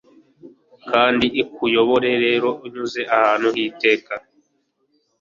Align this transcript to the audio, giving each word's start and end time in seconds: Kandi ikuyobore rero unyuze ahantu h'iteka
Kandi 0.89 1.25
ikuyobore 1.41 2.11
rero 2.25 2.49
unyuze 2.65 3.01
ahantu 3.15 3.47
h'iteka 3.55 4.13